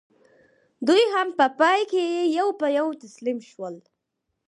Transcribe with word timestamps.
دوی 0.87 1.03
هم 1.13 1.27
په 1.37 1.45
پای 1.59 1.79
کې 1.91 2.03
یو 2.37 2.47
په 2.59 2.67
یو 2.77 2.87
تسلیم 3.01 3.39
شول. 3.49 3.75